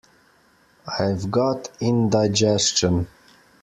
I've 0.99 1.29
got 1.29 1.69
indigestion. 1.79 3.05